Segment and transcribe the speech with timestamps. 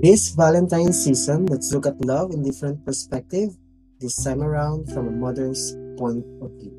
[0.00, 3.52] This Valentine season, let's look at love in different perspective,
[4.00, 6.72] this time around from a mother's point of view.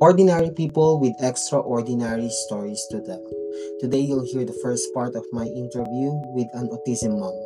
[0.00, 3.22] Ordinary people with extraordinary stories to tell.
[3.78, 7.38] Today, you'll hear the first part of my interview with an autism mom,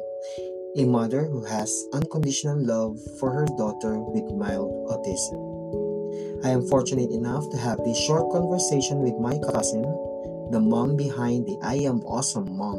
[0.76, 6.44] a mother who has unconditional love for her daughter with mild autism.
[6.44, 9.82] I am fortunate enough to have this short conversation with my cousin,
[10.50, 12.78] the mom behind the I Am Awesome Mom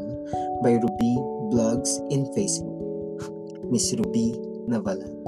[0.63, 1.15] by Ruby
[1.51, 4.35] Blogs in Facebook, Miss Ruby
[4.67, 5.20] Navalan.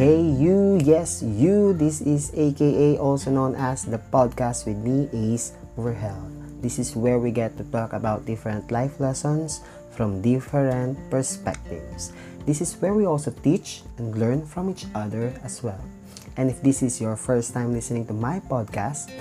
[0.00, 5.52] Hey you, yes you, this is aka also known as the podcast with me Ace
[5.76, 6.16] Verhel.
[6.64, 9.60] This is where we get to talk about different life lessons
[9.92, 12.16] from different perspectives.
[12.48, 15.84] This is where we also teach and learn from each other as well.
[16.40, 19.12] And if this is your first time listening to my podcast,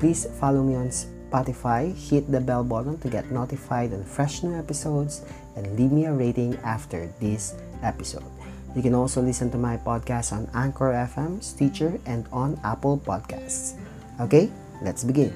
[0.00, 4.56] please follow me on Spotify, hit the bell button to get notified on fresh new
[4.56, 5.28] episodes,
[5.60, 7.52] and leave me a rating after this
[7.84, 8.24] episode.
[8.72, 13.76] You can also listen to my podcast on Anchor FM, Stitcher, and on Apple Podcasts.
[14.16, 14.48] Okay,
[14.80, 15.28] let's begin.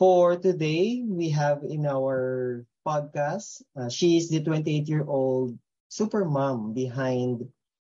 [0.00, 5.60] For today, we have in our podcast, uh, she is the 28 year old
[5.92, 7.44] super mom behind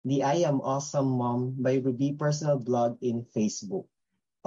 [0.09, 3.85] the I Am Awesome Mom by Ruby personal blog in Facebook.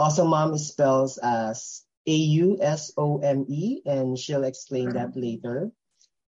[0.01, 5.21] Awesome Mom spells as a-U-S-O-M-E, and she'll explain that mm-hmm.
[5.21, 5.71] later.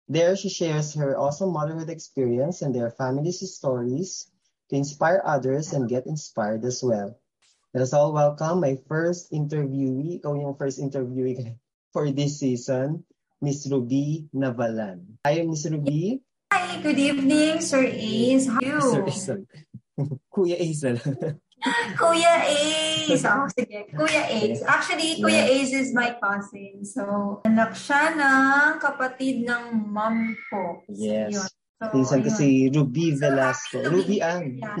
[0.08, 4.28] There, she shares her awesome motherhood experience and their family's stories
[4.70, 7.18] to inspire others and get inspired as well.
[7.72, 11.58] Let us all welcome my first interviewee, ikaw yung first interviewee
[11.92, 13.02] for this season,
[13.42, 15.18] Miss Ruby Navalan.
[15.26, 16.22] Hi, Miss Ruby.
[16.52, 18.46] Hi, good evening, Sir Ace.
[18.46, 18.80] How are you?
[18.80, 19.30] Sir Ace.
[20.32, 21.02] Kuya Ace na
[22.00, 23.24] Kuya Ace!
[23.24, 23.88] Oh, sige.
[23.96, 24.60] Kuya Ace.
[24.68, 26.84] Actually, Kuya Ace is my cousin.
[26.84, 30.84] So, anak siya ng kapatid ng mom ko.
[30.92, 31.32] Yes.
[31.32, 31.48] Yun.
[31.80, 33.80] So, Pinsan ko si Ruby Velasco.
[33.80, 34.60] So, Ruby Ann.
[34.60, 34.76] Yeah.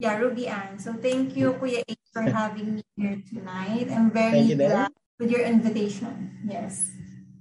[0.04, 0.78] yeah, Ruby Ann.
[0.78, 3.90] So, thank you, Kuya Ace, for having me here tonight.
[3.90, 6.38] I'm very glad with your invitation.
[6.46, 6.86] Yes.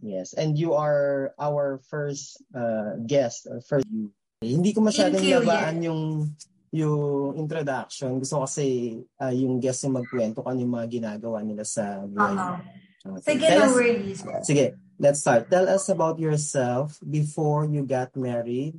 [0.01, 0.33] Yes.
[0.33, 3.45] And you are our first uh, guest.
[3.45, 3.85] Or first,
[4.41, 5.87] hindi ko masyadong nabaan yeah.
[5.89, 6.33] yung
[6.71, 11.63] yung introduction, gusto kasi uh, yung guest yung magkwento kung ano yung mga ginagawa nila
[11.63, 12.35] sa buhay.
[12.35, 12.57] Uh-huh.
[13.07, 13.39] Okay.
[13.39, 14.19] Sige, no worries.
[14.43, 14.65] Sige,
[14.99, 15.47] let's start.
[15.47, 18.75] Tell us about yourself before you got married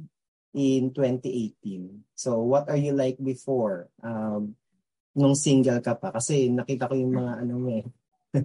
[0.52, 2.04] in 2018.
[2.12, 3.88] So, what are you like before?
[4.04, 4.58] Um,
[5.16, 6.12] nung single ka pa?
[6.12, 7.84] Kasi nakita ko yung mga ano eh.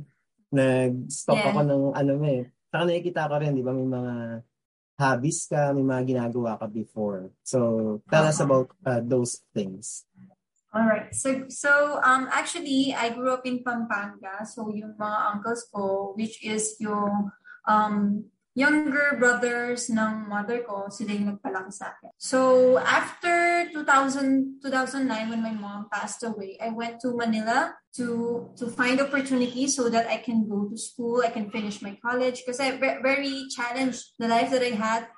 [0.55, 1.49] Nag-stop yeah.
[1.51, 2.41] ako ng ano eh.
[2.71, 4.13] Saka nakikita ko rin, di ba, may mga
[4.99, 7.31] hobbies ka, may mga ginagawa ka before.
[7.43, 8.45] So, tell us uh-huh.
[8.45, 10.05] about uh, those things.
[10.73, 11.13] All right.
[11.13, 14.41] So, so um, actually, I grew up in Pampanga.
[14.45, 17.29] So, yung mga uncles ko, which is yung
[17.69, 22.13] um, younger brothers ng mother ko, sila yung nagpalaki sa akin.
[22.21, 28.69] So, after 2000, 2009, when my mom passed away, I went to Manila to to
[28.69, 32.45] find opportunities so that I can go to school, I can finish my college.
[32.45, 35.09] Because I very challenged the life that I had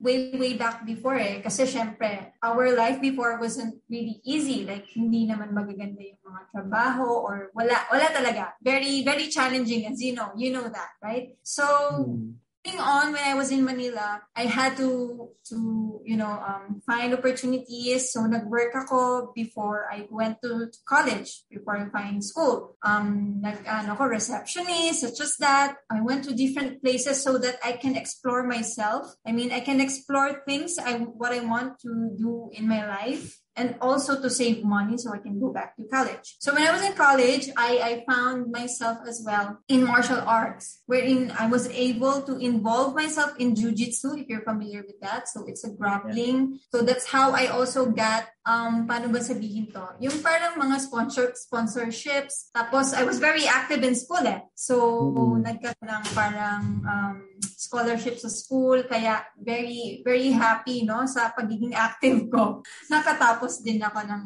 [0.00, 1.44] way, way back before eh.
[1.44, 4.64] Kasi syempre, our life before wasn't really easy.
[4.64, 8.56] Like, hindi naman magaganda yung mga trabaho or wala, wala talaga.
[8.64, 10.32] Very, very challenging as you know.
[10.38, 11.36] You know that, right?
[11.44, 11.64] So,
[12.08, 17.14] mm on when I was in Manila, I had to to you know um, find
[17.14, 18.12] opportunities.
[18.12, 22.76] So nag-work ako before I went to, to college, before I find school.
[22.82, 25.76] Um, nag ano ko receptionist, such as that.
[25.90, 29.06] I went to different places so that I can explore myself.
[29.26, 33.38] I mean, I can explore things I what I want to do in my life
[33.58, 36.38] and also to save money so I can go back to college.
[36.38, 40.80] So when I was in college, I, I found myself as well in martial arts,
[40.86, 45.28] wherein I was able to involve myself in jujitsu, if you're familiar with that.
[45.28, 46.60] So it's a grappling.
[46.70, 49.84] So that's how I also got um, paano ba sabihin to?
[50.00, 52.48] Yung parang mga sponsor, sponsorships.
[52.56, 54.40] Tapos, I was very active in school eh.
[54.56, 55.44] So, mm-hmm.
[55.44, 58.84] nagkaroon ng parang um, scholarship sa school.
[58.86, 61.06] Kaya, very, very happy, no?
[61.06, 62.62] Sa pagiging active ko.
[62.90, 64.22] Nakatapos din ako ng,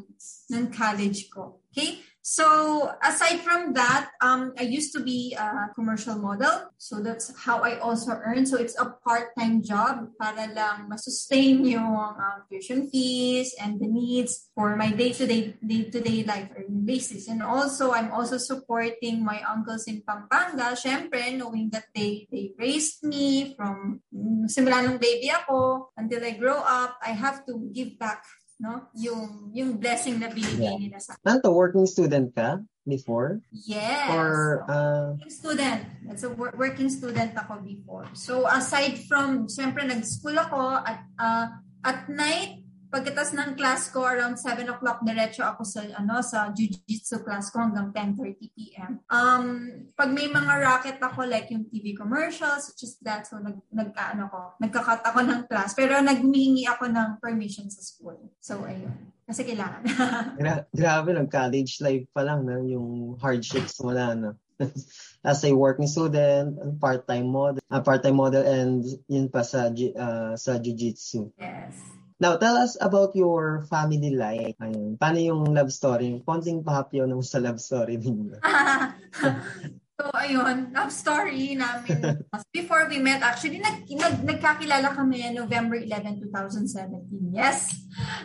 [0.53, 1.63] ng college ko.
[1.73, 2.12] Okay?
[2.23, 6.71] So aside from that, um, I used to be a commercial model.
[6.79, 8.47] So that's how I also earn.
[8.47, 14.51] So it's a part-time job para lang masustain yung um, tuition fees and the needs
[14.55, 16.55] for my day-to-day day-to-day life
[16.87, 17.27] basis.
[17.27, 20.79] And also, I'm also supporting my uncles in Pampanga.
[20.79, 26.39] Syempre, knowing that they they raised me from um, simula nung baby ako until I
[26.39, 28.23] grow up, I have to give back
[28.63, 28.87] no?
[28.95, 30.79] Yung yung blessing na binigay yeah.
[30.79, 33.43] nila sa Ano working student ka before?
[33.51, 34.15] Yes.
[34.15, 35.19] Or uh...
[35.19, 35.81] working student.
[36.07, 38.07] That's a working student ako before.
[38.15, 41.47] So aside from, siyempre nag-school ako at uh,
[41.83, 42.62] at night
[42.93, 47.65] Pagkatapos ng class ko, around 7 o'clock, diretso ako sa, ano, sa jiu-jitsu class ko
[47.65, 49.01] hanggang 10.30 p.m.
[49.09, 49.45] Um,
[49.97, 53.97] pag may mga racket ako, like yung TV commercials, such as that, so nag, nag
[53.97, 55.73] ano ko, nagkakat ako ng class.
[55.73, 58.21] Pero nagmingi ako ng permission sa school.
[58.45, 58.93] So, ayun.
[59.25, 59.89] Kasi kailangan.
[60.45, 62.61] Gra- grabe lang, college life pa lang, no?
[62.61, 64.37] yung hardships mo na, no?
[65.25, 70.61] as a working student, part-time model, uh, part-time model and yun pa sa uh, sa
[70.61, 71.33] jiu-jitsu.
[71.41, 72.02] Yes.
[72.23, 74.55] Now, tell us about your family life.
[74.63, 74.95] Ayun.
[74.95, 76.23] Paano yung love story?
[76.23, 78.39] Konting pahapyo nung sa love story ninyo.
[79.99, 82.23] so, ayun, love story namin.
[82.55, 87.35] Before we met, actually, nag, nag, nagkakilala kami November 11, 2017.
[87.35, 87.75] Yes,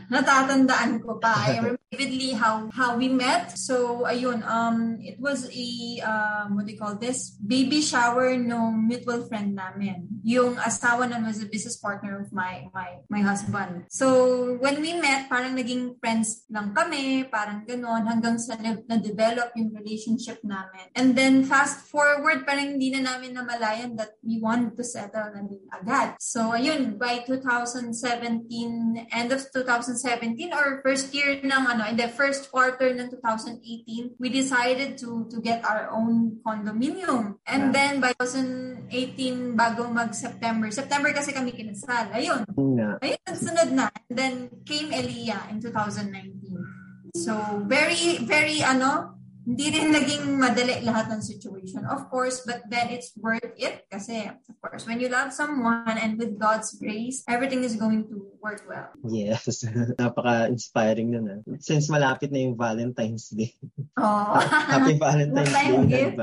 [0.07, 1.33] natatandaan ko pa.
[1.35, 3.55] I remember vividly how how we met.
[3.55, 5.69] So ayun, um it was a
[6.03, 7.35] um what do you call this?
[7.39, 10.07] Baby shower no mutual friend namin.
[10.27, 13.87] Yung asawa nun was a business partner of my my my husband.
[13.87, 19.71] So when we met, parang naging friends lang kami, parang ganon hanggang sa na-develop yung
[19.71, 20.91] relationship namin.
[20.91, 25.43] And then fast forward, parang hindi na namin namalayan that we wanted to settle na
[25.47, 26.19] din agad.
[26.19, 32.53] So ayun, by 2017, end of 2017 or first year ng ano, in the first
[32.53, 37.41] quarter ng 2018, we decided to to get our own condominium.
[37.49, 37.75] And yeah.
[37.75, 42.13] then by 2018, bago mag-September, September kasi kami kinasal.
[42.13, 42.45] Ayun.
[42.77, 43.01] Yeah.
[43.01, 43.89] Ayun, sunod na.
[44.09, 47.17] And then came Elia in 2019.
[47.17, 47.33] So,
[47.65, 49.16] very, very, ano,
[49.47, 54.27] hindi rin naging madali lahat ng situation, of course, but then it's worth it kasi,
[54.27, 58.67] of course, when you love someone and with God's grace, everything is going to work
[58.67, 58.91] well.
[59.07, 59.47] Yes.
[60.03, 61.31] Napaka-inspiring nun.
[61.31, 61.39] Ah.
[61.63, 63.55] Since malapit na yung Valentine's Day.
[63.97, 64.37] Oh.
[64.37, 65.55] Happy Valentine's
[65.87, 66.11] Day.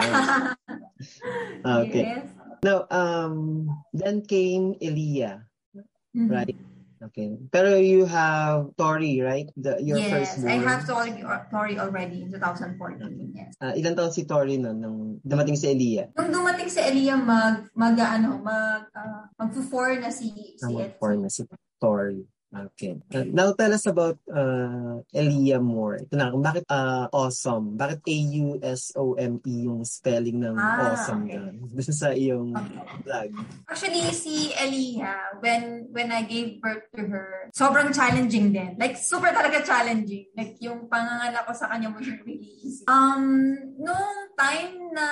[1.64, 2.04] Okay.
[2.04, 2.28] Yes.
[2.60, 5.48] Now, um, then came Elia,
[6.12, 6.28] mm-hmm.
[6.28, 6.56] right?
[7.10, 7.36] Okay.
[7.52, 9.48] Pero you have Tori, right?
[9.56, 10.52] The, your yes, first born.
[10.52, 11.12] I have Tori,
[11.52, 13.32] Tori already in 2014.
[13.36, 13.52] Yes.
[13.60, 16.08] Uh, ilan taon si Tori noon nung dumating si Elia?
[16.16, 21.12] Nung dumating si Elia, mag, mag ano, mag, uh, mag-4 na si, si ah, mag-4
[21.20, 21.44] na si
[21.76, 22.24] Tori.
[22.54, 22.94] Okay.
[23.10, 26.06] Uh, now tell us about uh, Elia Moore.
[26.06, 27.74] Ito na, bakit uh, awesome?
[27.74, 31.50] Bakit A-U-S-O-M-E yung spelling ng ah, awesome okay.
[31.50, 32.78] Doon sa iyong okay.
[33.02, 33.28] vlog.
[33.66, 38.78] Actually, si Elia, when when I gave birth to her, sobrang challenging din.
[38.78, 40.30] Like, super talaga challenging.
[40.38, 42.86] Like, yung panganganak ko sa kanya mo really easy.
[42.86, 45.06] Um, nung time na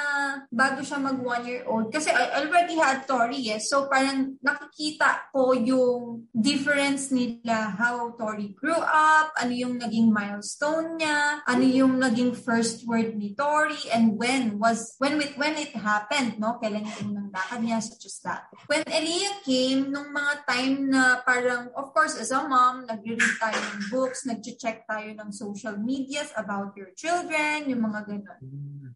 [0.50, 3.69] bago siya mag one year old, kasi I already had Tori, yes.
[3.69, 10.11] So, parang nakikita ko yung difference ni nila how Tori grew up, ano yung naging
[10.11, 15.55] milestone niya, ano yung naging first word ni Tori, and when was when it, when
[15.55, 16.59] it happened, no?
[16.59, 18.49] Kailan yung nang lakad niya, such as that.
[18.67, 23.56] When Elia came, nung mga time na parang, of course, as a mom, nag-read tayo
[23.56, 28.41] ng books, nag-check tayo ng social medias about your children, yung mga ganun.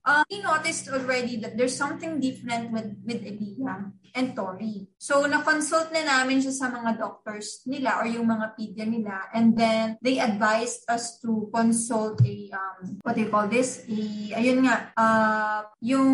[0.07, 4.89] Uh, we noticed already that there's something different with, with Elia and Tori.
[4.97, 9.29] So, na-consult na namin siya sa mga doctors nila or yung mga pedia nila.
[9.33, 13.85] And then, they advised us to consult a, um, what do you call this?
[13.89, 14.01] A,
[14.41, 16.09] ayun nga, uh, yung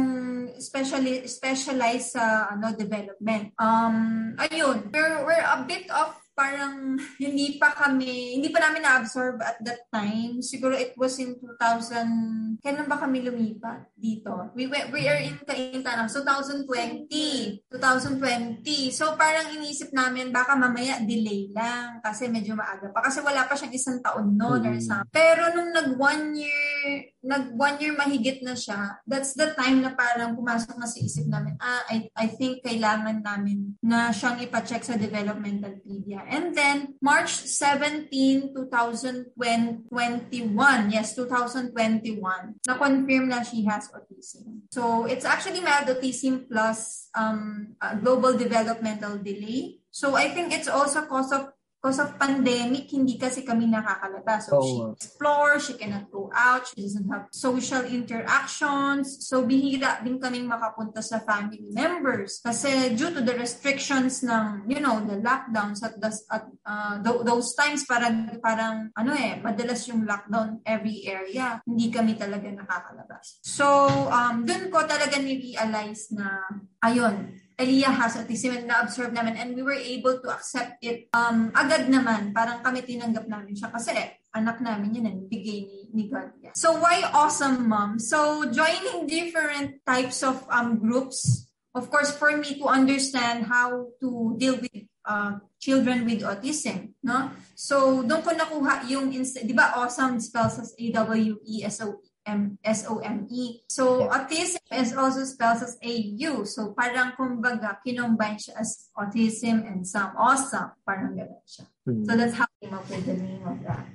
[0.58, 3.54] specially, specialized sa ano, development.
[3.58, 9.36] Um, ayun, we're, we're a bit of parang hindi pa kami, hindi pa namin na-absorb
[9.44, 10.40] at that time.
[10.40, 14.50] Siguro it was in 2000, kailan ba kami lumipat dito?
[14.56, 17.68] We, went, we are in Cainta na, so 2020.
[17.68, 18.64] 2020.
[18.96, 23.04] So parang inisip namin, baka mamaya delay lang kasi medyo maaga pa.
[23.04, 24.72] Kasi wala pa siyang isang taon noon mm-hmm.
[24.72, 25.12] or something.
[25.12, 29.92] Pero nung nag one year, nag one year mahigit na siya, that's the time na
[29.92, 34.82] parang pumasok na sa isip namin, ah, I, I think kailangan namin na siyang ipacheck
[34.82, 36.21] sa developmental pedia.
[36.28, 44.62] And then, March 17, 2021, yes, 2021, na-confirm na she has autism.
[44.72, 49.78] So, it's actually mild autism plus um, global developmental delay.
[49.90, 51.51] So, I think it's also cause of
[51.82, 54.46] because of pandemic, hindi kasi kami nakakalabas.
[54.46, 54.62] So, Oo.
[54.62, 59.26] she explore, she cannot go out, she doesn't have social interactions.
[59.26, 62.38] So, bihira din kaming makapunta sa family members.
[62.38, 67.26] Kasi due to the restrictions ng, you know, the lockdowns at, the, at uh, th-
[67.26, 71.58] those times, parang, parang, ano eh, madalas yung lockdown every area.
[71.66, 73.42] Hindi kami talaga nakakalabas.
[73.42, 73.66] So,
[74.06, 76.46] um, dun ko talaga ni-realize na,
[76.78, 81.54] ayun, Elia has autism and na-observe namin and we were able to accept it um,
[81.54, 82.34] agad naman.
[82.34, 83.94] Parang kami tinanggap namin siya kasi
[84.34, 86.34] anak namin yun bigay ni, ni God.
[86.42, 86.52] Yeah.
[86.58, 88.02] So why awesome mom?
[88.02, 94.34] So joining different types of um, groups, of course for me to understand how to
[94.36, 97.30] deal with uh, children with autism, no?
[97.54, 102.11] So doon ko nakuha yung, di ba awesome spells as A-W-E-S-O-E.
[102.26, 103.66] M S-O-M-E.
[103.66, 104.14] So, Yeah.
[104.14, 106.46] autism is also spelled as A-U.
[106.46, 110.70] So, parang kumbaga, kinombine siya as autism and some awesome.
[110.86, 111.64] Parang gano'n siya.
[111.82, 112.04] Hmm.
[112.06, 113.86] So, that's how I came up with the name of that.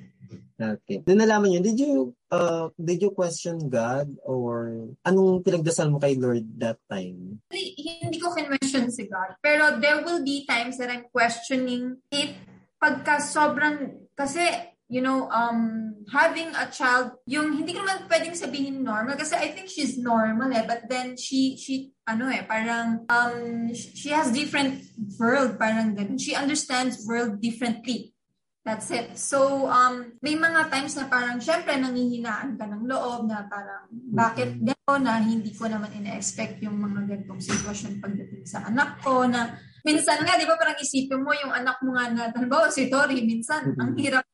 [0.57, 1.05] Okay.
[1.05, 6.17] Nung nalaman yun, did you, uh, did you question God or anong pinagdasal mo kay
[6.17, 7.37] Lord that time?
[7.53, 9.37] Hindi, hindi ko kinwestiyon si God.
[9.37, 12.33] Pero there will be times that I'm questioning it
[12.81, 14.41] pagka sobrang, kasi,
[14.87, 19.51] you know, um, having a child, yung hindi ko naman pwedeng sabihin normal kasi I
[19.51, 24.79] think she's normal eh, but then she, she, ano eh, parang, um, she has different
[25.19, 26.15] world, parang ganun.
[26.15, 28.15] She understands world differently.
[28.63, 29.15] That's it.
[29.15, 34.59] So, um, may mga times na parang, syempre, nangihinaan ka ng loob na parang, bakit
[34.59, 39.55] gano'n na hindi ko naman ina-expect yung mga ganitong sitwasyon pagdating sa anak ko na,
[39.87, 43.23] minsan nga, di ba, parang isipin mo yung anak mo nga na, halimbawa si Tori,
[43.23, 44.27] minsan, ang hirap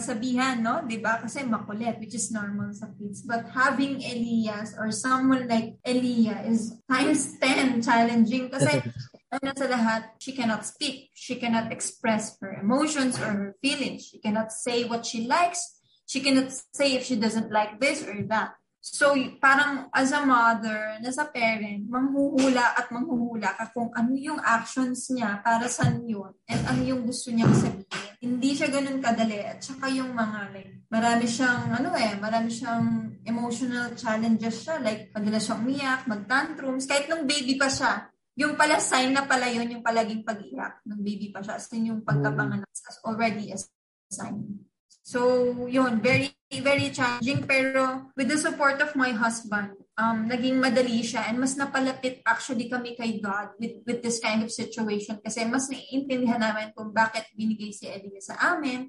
[0.00, 0.80] sabihan, no?
[0.80, 1.20] 'Di ba?
[1.20, 3.20] Kasi makulit, which is normal sa kids.
[3.28, 8.80] But having Elias or someone like Elia is times 10 challenging kasi
[9.28, 11.12] una sa lahat, she cannot speak.
[11.12, 14.08] She cannot express her emotions or her feelings.
[14.08, 15.80] She cannot say what she likes.
[16.08, 18.56] She cannot say if she doesn't like this or that.
[18.82, 24.42] So, parang as a mother, as a parent, manghuhula at manghuhula ka kung ano yung
[24.42, 28.11] actions niya para sa yun and ano yung gusto niyang sabihin.
[28.22, 29.42] Hindi siya ganun kadali.
[29.42, 34.78] At saka yung mga like, marami siyang, ano eh, marami siyang emotional challenges siya.
[34.78, 36.86] Like, madalas siyang umiyak, mag-tantrums.
[36.86, 38.06] Kahit nung baby pa siya,
[38.38, 41.58] yung pala sign na pala yun, yung palaging pag-iyak nung baby pa siya.
[41.58, 43.58] As in yung pagkapanganak as already a
[44.06, 44.70] sign.
[45.02, 47.42] So, yun, very, very challenging.
[47.42, 52.68] Pero with the support of my husband, um, naging madali siya and mas napalapit actually
[52.68, 57.28] kami kay God with, with this kind of situation kasi mas naiintindihan namin kung bakit
[57.36, 58.88] binigay si Elia sa amin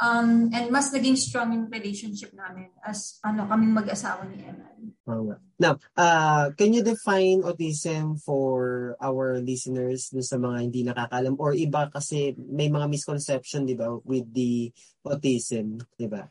[0.00, 4.74] um, and mas naging strong yung relationship namin as ano kaming mag-asawa ni nga.
[5.60, 11.54] Now, uh, can you define autism for our listeners dun sa mga hindi nakakalam or
[11.54, 14.72] iba kasi may mga misconception, di ba, with the
[15.06, 16.26] autism, di ba?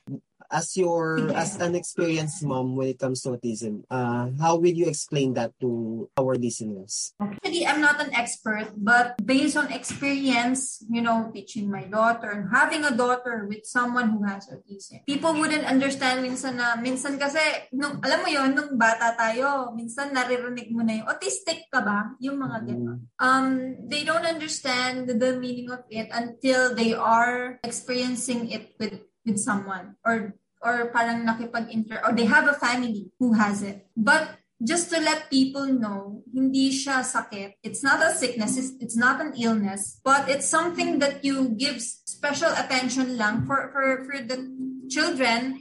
[0.53, 4.85] As your, as an experienced mom when it comes to autism, uh, how will you
[4.85, 7.17] explain that to our listeners?
[7.17, 12.53] Actually, I'm not an expert, but based on experience, you know, teaching my daughter and
[12.53, 17.41] having a daughter with someone who has autism, people wouldn't understand minsan na, minsan kasi,
[17.73, 22.13] nung, alam mo yon nung bata tayo, minsan naririnig mo na yung, autistic ka ba?
[22.21, 23.09] Yung mga ganun.
[23.17, 29.39] Um, they don't understand the meaning of it until they are experiencing it with with
[29.39, 33.85] someone or or parang nakipag-inter or they have a family who has it.
[33.95, 37.59] But just to let people know, hindi siya sakit.
[37.61, 41.83] It's not a sickness, it's, it's not an illness, but it's something that you give
[41.83, 44.47] special attention lang for for for the
[44.87, 45.59] children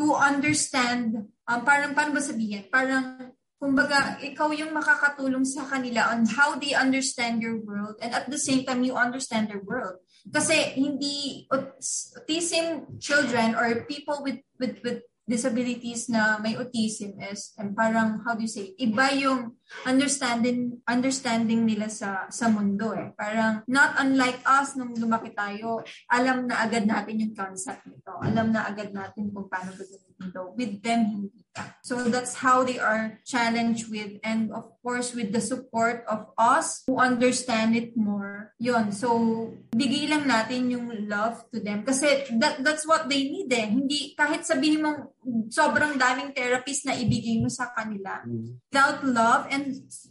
[0.00, 2.66] to understand um, parang paano ba sabihin?
[2.72, 8.26] Parang kumbaga ikaw yung makakatulong sa kanila on how they understand your world and at
[8.26, 10.02] the same time you understand their world.
[10.30, 17.74] Kasi hindi autism children or people with with with disabilities na may autism is and
[17.78, 23.10] parang how do you say iba yung understanding understanding nila sa sa mundo eh.
[23.18, 28.14] Parang not unlike us nung lumaki tayo alam na agad natin yung concept nito.
[28.22, 31.82] Alam na agad natin kung paano gagawin ito with them hindi pa.
[31.82, 36.86] so that's how they are challenged with and of course with the support of us
[36.86, 38.54] who understand it more.
[38.62, 38.94] Yun.
[38.94, 41.82] So bigay lang natin yung love to them.
[41.82, 43.66] Kasi that that's what they need eh.
[43.66, 45.10] Hindi kahit sabihin mong
[45.50, 48.58] sobrang daming therapist na ibigay mo sa kanila Mm.
[48.70, 49.61] without love and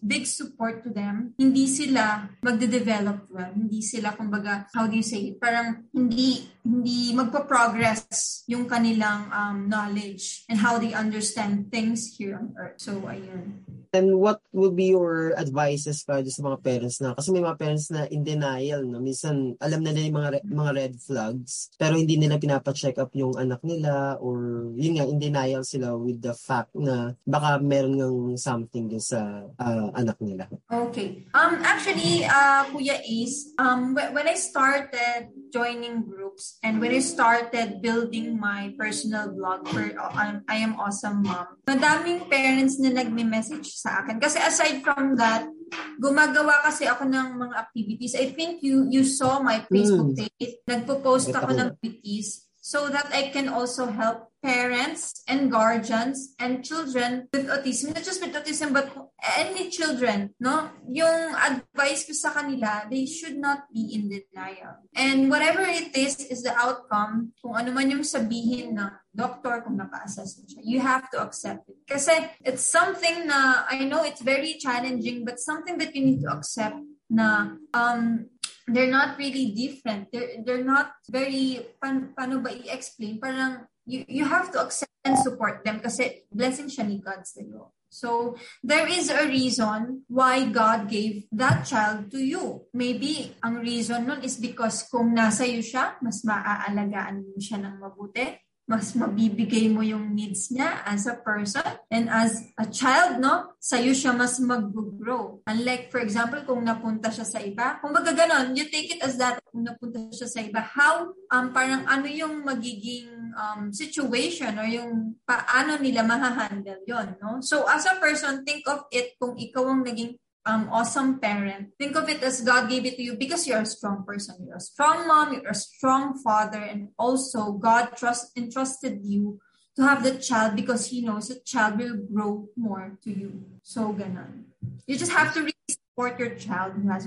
[0.02, 3.52] big support to them, hindi sila magde-develop well.
[3.52, 5.42] Hindi sila, kumbaga, how do you say it?
[5.42, 12.54] Parang hindi, hindi magpa-progress yung kanilang um, knowledge and how they understand things here on
[12.56, 12.80] earth.
[12.80, 13.81] So, ayun.
[13.92, 17.92] And what would be your advices para sa mga parents na kasi may mga parents
[17.92, 22.00] na in denial no minsan alam na nila yung mga re- mga red flags pero
[22.00, 26.32] hindi nila pinapa-check up yung anak nila or yun nga in denial sila with the
[26.32, 30.48] fact na baka meron ng something din sa uh, anak nila.
[30.72, 31.28] Okay.
[31.36, 37.84] Um actually uh Kuya Ace um when I started joining groups and when I started
[37.84, 41.60] building my personal blog for uh, I am awesome mom.
[41.68, 45.50] Madaming parents na nagme-message sa akin kasi aside from that
[45.98, 48.14] gumagawa kasi ako ng mga activities.
[48.14, 50.18] I think you you saw my Facebook mm.
[50.20, 50.62] page.
[50.68, 57.28] Nagpo-post ako ng activities so that I can also help parents and guardians and children
[57.34, 58.90] with autism, not just with autism, but
[59.38, 60.70] any children, no?
[60.90, 64.78] Yung advice ko sa kanila, they should not be in denial.
[64.94, 68.78] And whatever it is, is the outcome, kung ano man yung sabihin
[69.14, 71.82] doctor, kung naka-assess siya, you have to accept it.
[71.90, 72.14] Kasi
[72.46, 76.78] it's something na, I know it's very challenging, but something that you need to accept
[77.12, 78.26] na um,
[78.72, 80.10] they're not really different.
[80.12, 83.20] They're, they're not very, pan, paano ba i-explain?
[83.20, 87.42] Parang you, you have to accept and support them kasi blessing siya ni God sa
[87.42, 87.74] iyo.
[87.92, 92.64] So, there is a reason why God gave that child to you.
[92.72, 97.84] Maybe, ang reason nun is because kung nasa iyo siya, mas maaalagaan mo siya ng
[97.84, 98.32] mabuti
[98.72, 101.60] mas mabibigay mo yung needs niya as a person
[101.92, 103.52] and as a child, no?
[103.60, 105.44] Sa'yo siya mas mag-grow.
[105.44, 109.20] Unlike, for example, kung napunta siya sa iba, kung baga ganon, you take it as
[109.20, 114.68] that, kung napunta siya sa iba, how, um, parang ano yung magiging um, situation or
[114.72, 117.44] yung paano nila mahahandle yon no?
[117.44, 121.70] So, as a person, think of it kung ikaw ang naging um, awesome parent.
[121.78, 124.38] Think of it as God gave it to you because you're a strong person.
[124.46, 129.40] You're a strong mom, you're a strong father, and also God trust entrusted you
[129.76, 133.44] to have the child because He knows the child will grow more to you.
[133.64, 134.46] So ganon.
[134.88, 135.51] You just have to
[135.92, 137.04] support your child who has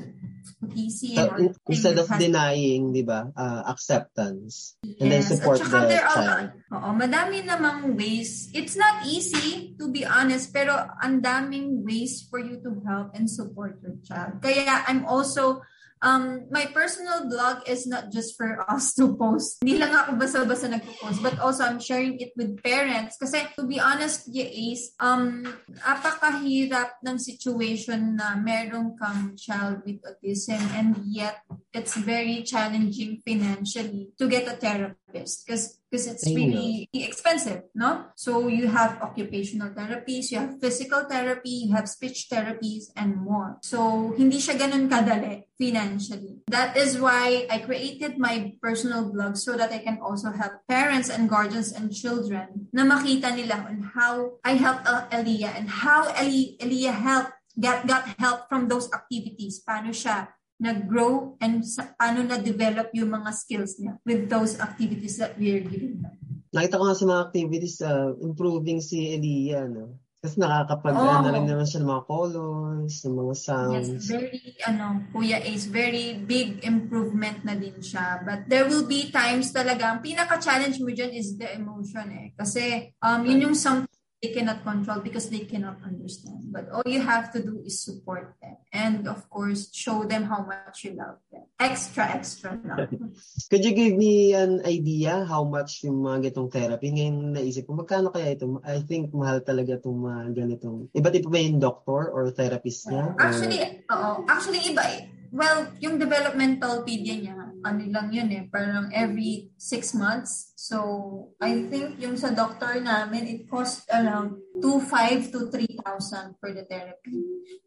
[0.69, 1.41] PC so, or
[1.73, 3.33] instead of denying, 'di ba?
[3.33, 4.76] Uh, acceptance.
[4.85, 5.33] And yes.
[5.33, 6.53] then support At the there child.
[6.69, 8.53] Are, oo, madami namang ways.
[8.53, 13.25] It's not easy to be honest, pero ang daming ways for you to help and
[13.25, 14.45] support your child.
[14.45, 15.64] Kaya I'm also
[16.04, 19.64] um, my personal blog is not just for us to post.
[19.64, 23.16] Hindi lang ako basta-basta nagpo-post, but also I'm sharing it with parents.
[23.16, 25.48] Kasi to be honest, Ace, um,
[25.81, 31.40] apakahirap ng situation na meron kang child with autism and yet
[31.74, 38.06] it's very challenging financially to get a therapist because because it's really expensive, no?
[38.16, 43.58] So you have occupational therapies, you have physical therapy, you have speech therapies, and more.
[43.62, 46.42] So hindi siya ganun kadali financially.
[46.50, 51.10] That is why I created my personal blog so that I can also help parents
[51.10, 56.10] and guardians and children na makita nila on how I helped Elia uh, and how
[56.18, 59.62] Elia helped got got help from those activities.
[59.62, 65.35] Paano siya nag-grow and sa, paano na-develop yung mga skills niya with those activities that
[65.35, 66.14] we are giving them.
[66.55, 69.99] Nakita ko nga sa mga activities, uh, improving si Elia, no?
[70.25, 71.05] Kasi nakakapag oh.
[71.05, 73.88] ano rin naman siya ng mga colors, ng mga sounds.
[73.93, 78.25] Yes, very, ano, Kuya Ace, very big improvement na din siya.
[78.25, 82.33] But there will be times talaga, ang pinaka-challenge mo dyan is the emotion eh.
[82.40, 83.93] Kasi um, yun yung something
[84.24, 86.48] they cannot control because they cannot understand.
[86.48, 88.56] But all you have to do is support them.
[88.72, 91.44] And of course, show them how much you love them.
[91.60, 92.88] Extra, extra love.
[93.52, 96.88] Could you give me an idea how much yung mga ganitong therapy?
[96.88, 98.64] Ngayon naisip ko, magkano kaya ito?
[98.64, 100.88] I think mahal talaga itong mga ganitong.
[100.96, 103.12] Iba't iba ba yung doctor or therapist niya?
[103.20, 104.24] Actually, oo.
[104.24, 105.12] Actually, iba eh.
[105.34, 111.67] Well, yung developmental pedia niya, ano lang yun eh, parang every six months So, I
[111.67, 117.19] think yung sa doctor namin, it cost around 2,500 to 3,000 for the therapy.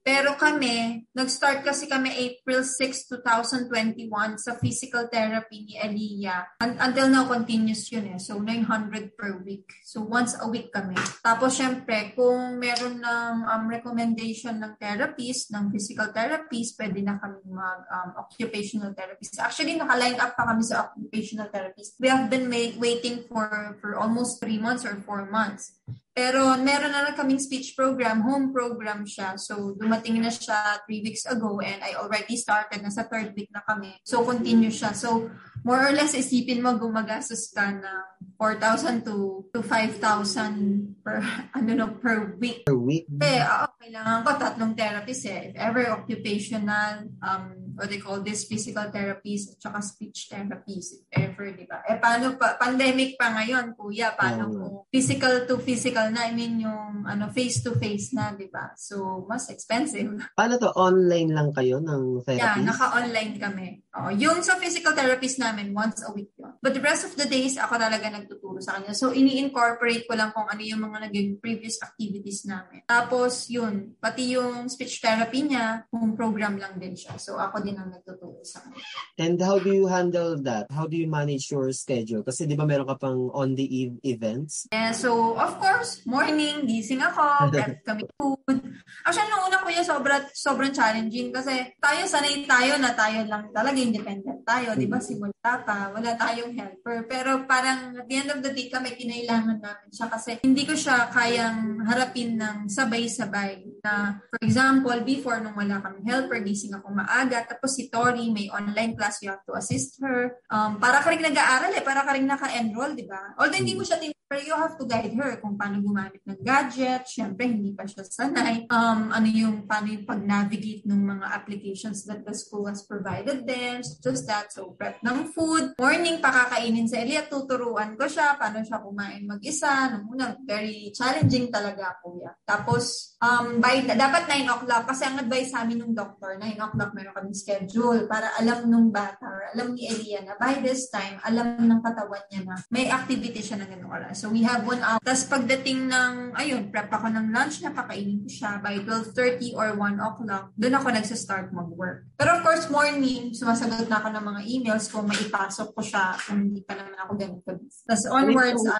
[0.08, 4.08] Pero kami, nag-start kasi kami April 6, 2021
[4.40, 6.64] sa physical therapy ni Aliyah.
[6.64, 8.20] Un- until now, continuous yun eh.
[8.24, 9.68] So, 900 per week.
[9.84, 10.96] So, once a week kami.
[11.20, 17.44] Tapos, syempre, kung meron ng um, recommendation ng therapist, ng physical therapist, pwede na kami
[17.52, 19.36] mag-occupational um, therapist.
[19.44, 22.00] Actually, naka-line up pa kami sa occupational therapist.
[22.00, 25.78] We have been made, waiting for for almost three months or four months.
[26.18, 29.38] Pero meron na lang kaming speech program, home program siya.
[29.38, 32.82] So, dumating na siya three weeks ago and I already started.
[32.82, 34.02] na sa third week na kami.
[34.02, 34.98] So, continue siya.
[34.98, 35.30] So,
[35.62, 37.86] more or less, isipin mo, gumagastos ka ng
[38.34, 41.22] 4,000 to, to 5,000 per,
[41.62, 42.66] ano no, per week.
[42.66, 43.06] Per week?
[43.22, 45.54] Eh, oo, kailangan ko tatlong therapist eh.
[45.54, 51.06] If ever occupational, um, what they call this, physical therapies at saka speech therapies, if
[51.14, 51.86] ever, di ba?
[51.86, 56.34] Eh, paano pa, pandemic pa ngayon, kuya, paano um, kung physical to physical na, I
[56.34, 58.74] mean yung ano face-to-face na, di ba?
[58.74, 60.10] So, mas expensive.
[60.40, 60.74] Paano to?
[60.74, 62.66] Online lang kayo ng Yeah, therapy?
[62.66, 63.68] naka-online kami.
[63.94, 66.54] Oo, yung sa physical therapist namin, once a week yun.
[66.62, 68.98] But the rest of the days, ako talaga nagtuturo sa kanya.
[68.98, 72.82] So, ini-incorporate ko lang kung ano yung mga naging previous activities namin.
[72.90, 77.18] Tapos, yun, pati yung speech therapy niya, home program lang din siya.
[77.22, 78.80] So, ako din ang nagtuturo sa kanya.
[79.20, 80.72] And how do you handle that?
[80.72, 82.24] How do you manage your schedule?
[82.24, 84.72] Kasi di ba meron ka pang on the eve events?
[84.72, 88.56] Yeah, so, of course, morning, gising ako, prep kami food.
[89.04, 93.76] Actually, nung una kuya, sobra, sobrang challenging kasi tayo, sanay tayo na tayo lang talaga,
[93.76, 95.04] independent tayo, di ba?
[95.04, 97.04] Simula pa, wala tayong helper.
[97.12, 100.72] Pero parang at the end of the day, kami kinailangan namin siya kasi hindi ko
[100.78, 103.66] siya kayang harapin ng sabay-sabay.
[103.84, 108.54] Na, for example, before nung wala kami helper, gising ako maaga, tapos si Tori, may
[108.54, 110.38] online class, you have to assist her.
[110.54, 113.34] Um, para ka rin nag-aaral eh, para ka rin naka-enroll, di ba?
[113.42, 116.44] Although hindi mo siya tin pero you have to guide her kung paano gumamit ng
[116.44, 117.08] gadget.
[117.08, 118.68] Siyempre, hindi pa siya sanay.
[118.68, 123.80] Um, ano yung, paano yung pag-navigate ng mga applications that the school has provided them.
[123.80, 124.52] Just that.
[124.52, 125.80] So, prep ng food.
[125.80, 127.24] Morning, pakakainin sa Elia.
[127.32, 128.36] Tuturuan ko siya.
[128.36, 129.96] Paano siya kumain mag-isa.
[129.96, 132.36] Nung una, very challenging talaga, kuya.
[132.44, 134.92] Tapos, um, by, dapat 9 o'clock.
[134.92, 138.92] Kasi ang advice sa amin ng doctor, 9 o'clock meron kami schedule para alam nung
[138.92, 142.92] bata or alam ni Elia na by this time, alam ng katawan niya na may
[142.92, 144.20] activity siya ng ganung oras.
[144.20, 145.00] So, we have one hour.
[145.00, 149.80] Tapos pagdating ng, ayun, prep ako ng lunch na pakainin ko siya by 12.30 or
[149.80, 150.52] 1 o'clock.
[150.60, 152.12] Doon ako nagsa-start mag-work.
[152.20, 156.52] Pero of course, morning, sumasagot na ako ng mga emails kung maipasok ko siya kung
[156.52, 157.16] hindi pa naman ako
[157.48, 157.88] kabis.
[157.88, 158.76] Tapos onwards, uh,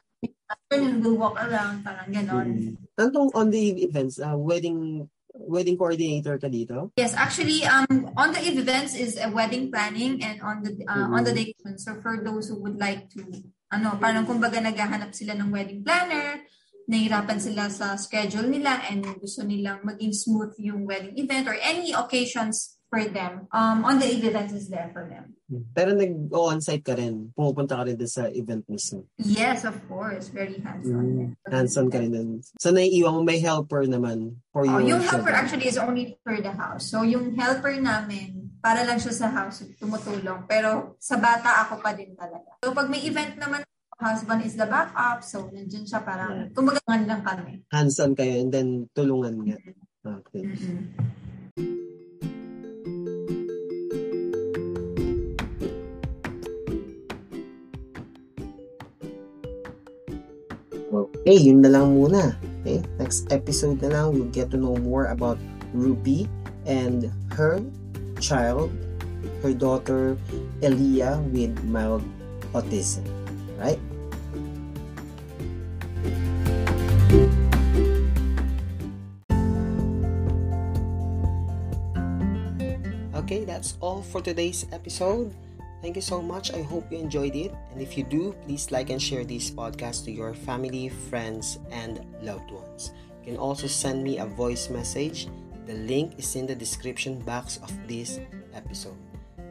[0.52, 2.76] afternoon, we'll walk around, parang ganon.
[2.76, 3.00] Mm.
[3.00, 4.20] Anong on the eve events?
[4.20, 5.08] Uh, wedding
[5.46, 6.92] wedding coordinator ka dito?
[6.98, 11.14] Yes, actually, um, on the eve events is a wedding planning and on the uh,
[11.14, 11.54] on the day.
[11.78, 13.22] So for those who would like to,
[13.70, 16.42] ano, parang kumbaga naghahanap sila ng wedding planner,
[16.88, 21.92] nahirapan sila sa schedule nila and gusto nilang maging smooth yung wedding event or any
[21.92, 23.52] occasions for them.
[23.52, 25.36] Um, on the eve events is there for them.
[25.76, 27.36] Pero nag-on-site ka rin.
[27.36, 29.04] Pumupunta ka rin sa event mismo.
[29.20, 30.32] Yes, of course.
[30.32, 31.36] Very hands-on.
[31.36, 31.52] Mm.
[31.52, 32.30] Hands-on ka rin din.
[32.60, 35.36] So, naiiwan mo may helper naman for Oh, your yung helper children.
[35.36, 36.88] actually is only for the house.
[36.88, 40.48] So, yung helper namin, para lang siya sa house, tumutulong.
[40.48, 42.56] Pero sa bata, ako pa din talaga.
[42.64, 45.26] So, pag may event naman, husband is the backup.
[45.26, 47.66] So, nandyan siya parang, kumbaga lang kami.
[47.74, 49.58] Hands-on kayo and then tulungan nga.
[50.06, 50.46] Okay.
[50.46, 50.94] Mm-mm.
[60.88, 62.40] Okay, yun na lang muna.
[62.64, 65.36] Okay, next episode na lang, we'll get to know more about
[65.76, 66.30] Ruby
[66.64, 67.60] and her
[68.24, 68.72] child,
[69.44, 70.16] her daughter,
[70.64, 72.08] Elia, with mild
[72.56, 73.17] autism.
[73.58, 73.80] Right?
[83.16, 85.34] Okay, that's all for today's episode.
[85.82, 86.54] Thank you so much.
[86.54, 87.54] I hope you enjoyed it.
[87.72, 92.06] And if you do, please like and share this podcast to your family, friends, and
[92.22, 92.94] loved ones.
[93.26, 95.28] You can also send me a voice message.
[95.66, 98.20] The link is in the description box of this
[98.54, 99.07] episode.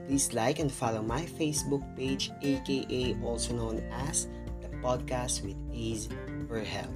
[0.06, 4.30] Please like and follow my Facebook page, aka also known as
[4.62, 6.08] the podcast with A's
[6.46, 6.94] for Help.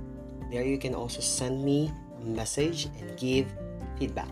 [0.51, 1.91] There you can also send me
[2.23, 3.51] a message and give
[3.99, 4.31] feedback.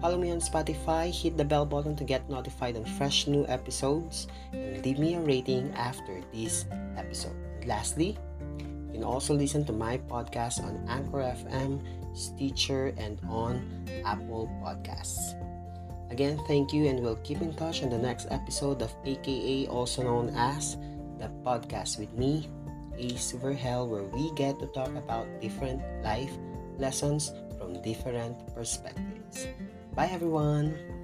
[0.00, 4.26] Follow me on Spotify, hit the bell button to get notified on fresh new episodes,
[4.52, 7.34] and leave me a rating after this episode.
[7.62, 8.18] And lastly,
[8.58, 11.80] you can also listen to my podcast on Anchor FM,
[12.14, 13.62] Stitcher, and on
[14.04, 15.34] Apple Podcasts.
[16.10, 20.02] Again, thank you, and we'll keep in touch on the next episode of AKA, also
[20.02, 20.76] known as
[21.18, 22.48] the podcast with me,
[22.96, 26.32] Ace Verhel, where we get to talk about different life
[26.78, 29.48] lessons from different perspectives.
[29.94, 30.95] Bye, everyone.